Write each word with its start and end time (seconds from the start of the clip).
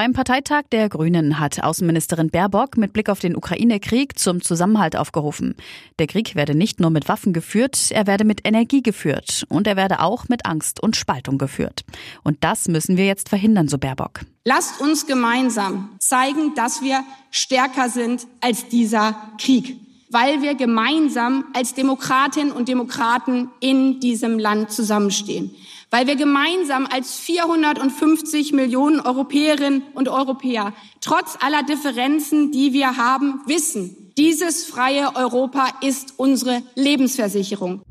Beim 0.00 0.14
Parteitag 0.14 0.62
der 0.72 0.88
Grünen 0.88 1.38
hat 1.38 1.62
Außenministerin 1.62 2.30
Baerbock 2.30 2.78
mit 2.78 2.94
Blick 2.94 3.10
auf 3.10 3.18
den 3.18 3.36
Ukraine-Krieg 3.36 4.18
zum 4.18 4.40
Zusammenhalt 4.40 4.96
aufgerufen. 4.96 5.54
Der 5.98 6.06
Krieg 6.06 6.34
werde 6.34 6.54
nicht 6.54 6.80
nur 6.80 6.88
mit 6.88 7.06
Waffen 7.06 7.34
geführt, 7.34 7.90
er 7.90 8.06
werde 8.06 8.24
mit 8.24 8.48
Energie 8.48 8.82
geführt 8.82 9.44
und 9.50 9.66
er 9.66 9.76
werde 9.76 10.00
auch 10.00 10.26
mit 10.30 10.46
Angst 10.46 10.82
und 10.82 10.96
Spaltung 10.96 11.36
geführt. 11.36 11.84
Und 12.22 12.42
das 12.42 12.66
müssen 12.66 12.96
wir 12.96 13.04
jetzt 13.04 13.28
verhindern, 13.28 13.68
so 13.68 13.76
Baerbock. 13.76 14.20
Lasst 14.46 14.80
uns 14.80 15.06
gemeinsam 15.06 15.90
zeigen, 15.98 16.54
dass 16.54 16.80
wir 16.80 17.04
stärker 17.30 17.90
sind 17.90 18.26
als 18.40 18.68
dieser 18.68 19.14
Krieg, 19.38 19.76
weil 20.10 20.42
wir 20.42 20.54
gemeinsam 20.54 21.44
als 21.54 21.74
Demokratinnen 21.74 22.52
und 22.52 22.68
Demokraten 22.68 23.50
in 23.60 24.00
diesem 24.00 24.38
Land 24.38 24.70
zusammenstehen 24.72 25.54
weil 25.90 26.06
wir 26.06 26.16
gemeinsam 26.16 26.86
als 26.86 27.18
450 27.18 28.52
Millionen 28.52 29.00
Europäerinnen 29.00 29.82
und 29.94 30.08
Europäer 30.08 30.72
trotz 31.00 31.36
aller 31.40 31.62
Differenzen, 31.64 32.52
die 32.52 32.72
wir 32.72 32.96
haben, 32.96 33.40
wissen, 33.46 34.12
dieses 34.16 34.64
freie 34.64 35.16
Europa 35.16 35.68
ist 35.82 36.14
unsere 36.16 36.62
Lebensversicherung. 36.74 37.82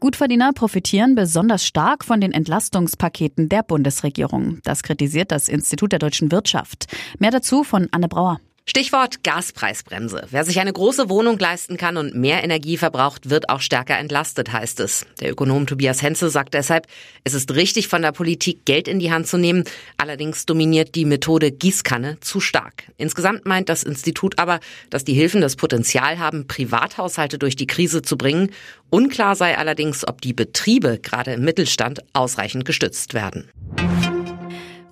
Gutverdiener 0.00 0.52
profitieren 0.54 1.14
besonders 1.14 1.66
stark 1.66 2.04
von 2.06 2.22
den 2.22 2.32
Entlastungspaketen 2.32 3.50
der 3.50 3.62
Bundesregierung. 3.62 4.60
Das 4.64 4.82
kritisiert 4.82 5.30
das 5.30 5.48
Institut 5.48 5.92
der 5.92 5.98
deutschen 5.98 6.32
Wirtschaft. 6.32 6.86
Mehr 7.18 7.30
dazu 7.30 7.64
von 7.64 7.88
Anne 7.90 8.08
Brauer. 8.08 8.40
Stichwort 8.70 9.24
Gaspreisbremse. 9.24 10.28
Wer 10.30 10.44
sich 10.44 10.60
eine 10.60 10.72
große 10.72 11.08
Wohnung 11.08 11.36
leisten 11.40 11.76
kann 11.76 11.96
und 11.96 12.14
mehr 12.14 12.44
Energie 12.44 12.76
verbraucht, 12.76 13.28
wird 13.28 13.48
auch 13.48 13.60
stärker 13.60 13.98
entlastet, 13.98 14.52
heißt 14.52 14.78
es. 14.78 15.06
Der 15.18 15.32
Ökonom 15.32 15.66
Tobias 15.66 16.02
Henze 16.02 16.30
sagt 16.30 16.54
deshalb, 16.54 16.86
es 17.24 17.34
ist 17.34 17.52
richtig 17.56 17.88
von 17.88 18.00
der 18.00 18.12
Politik 18.12 18.64
Geld 18.66 18.86
in 18.86 19.00
die 19.00 19.10
Hand 19.10 19.26
zu 19.26 19.38
nehmen. 19.38 19.64
Allerdings 19.96 20.46
dominiert 20.46 20.94
die 20.94 21.04
Methode 21.04 21.50
Gießkanne 21.50 22.18
zu 22.20 22.38
stark. 22.38 22.84
Insgesamt 22.96 23.44
meint 23.44 23.68
das 23.68 23.82
Institut 23.82 24.38
aber, 24.38 24.60
dass 24.88 25.02
die 25.02 25.14
Hilfen 25.14 25.40
das 25.40 25.56
Potenzial 25.56 26.20
haben, 26.20 26.46
Privathaushalte 26.46 27.40
durch 27.40 27.56
die 27.56 27.66
Krise 27.66 28.02
zu 28.02 28.16
bringen. 28.16 28.52
Unklar 28.88 29.34
sei 29.34 29.58
allerdings, 29.58 30.06
ob 30.06 30.20
die 30.20 30.32
Betriebe 30.32 31.00
gerade 31.02 31.32
im 31.32 31.44
Mittelstand 31.44 32.04
ausreichend 32.12 32.66
gestützt 32.66 33.14
werden. 33.14 33.50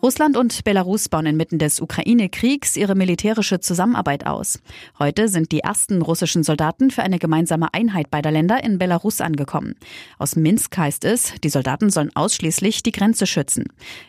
Russland 0.01 0.37
und 0.37 0.63
Belarus 0.63 1.09
bauen 1.09 1.27
inmitten 1.27 1.59
des 1.59 1.81
Ukraine-Kriegs 1.81 2.77
ihre 2.77 2.95
militärische 2.95 3.59
Zusammenarbeit 3.59 4.27
aus. 4.27 4.61
Heute 4.99 5.29
sind 5.29 5.51
die 5.51 5.61
ersten 5.61 6.03
russischen 6.03 6.45
Soldaten 6.45 6.93
für 6.93 7.03
eine 7.03 7.19
gemeinsame 7.19 7.75
Einheit 7.75 8.09
beider 8.09 8.31
Länder 8.31 8.63
in 8.63 8.79
Belarus 8.79 9.21
angekommen. 9.21 9.75
Aus 10.19 10.37
Minsk 10.37 10.77
heißt 10.77 11.05
es, 11.05 11.35
die 11.43 11.49
Soldaten 11.49 11.91
sollen 11.91 12.15
ausschließlich 12.15 12.85
die 12.85 12.93
Grenze 12.93 13.27
schützen. 13.27 13.65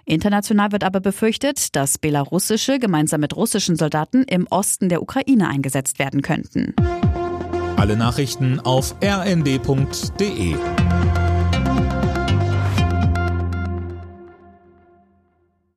International 0.06 0.72
wird 0.72 0.84
aber 0.84 1.00
befürchtet, 1.00 1.76
dass 1.76 1.98
belarussische 1.98 2.78
gemeinsam 2.78 3.22
mit 3.22 3.36
russischen 3.36 3.76
Soldaten 3.76 4.24
im 4.24 4.46
Osten 4.52 4.90
der 4.90 5.02
Ukraine 5.02 5.48
eingesetzt 5.48 5.98
werden 5.98 6.22
könnten. 6.22 6.76
Alle 7.78 7.98
Nachrichten 7.98 8.60
auf 8.60 8.94
rnd.de 9.04 10.56